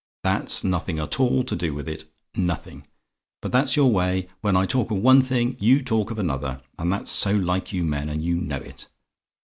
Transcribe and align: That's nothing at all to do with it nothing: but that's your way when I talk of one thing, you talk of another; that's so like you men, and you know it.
That's 0.23 0.63
nothing 0.63 0.97
at 0.97 1.19
all 1.19 1.43
to 1.43 1.55
do 1.55 1.75
with 1.75 1.87
it 1.87 2.05
nothing: 2.35 2.87
but 3.39 3.51
that's 3.51 3.75
your 3.75 3.91
way 3.91 4.29
when 4.41 4.55
I 4.57 4.65
talk 4.65 4.89
of 4.89 4.97
one 4.97 5.21
thing, 5.21 5.55
you 5.59 5.83
talk 5.83 6.09
of 6.09 6.17
another; 6.17 6.59
that's 6.75 7.11
so 7.11 7.33
like 7.33 7.71
you 7.71 7.83
men, 7.83 8.09
and 8.09 8.23
you 8.23 8.35
know 8.37 8.57
it. 8.57 8.87